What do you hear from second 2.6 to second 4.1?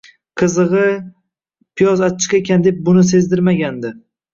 deb buni sezdirmagandi.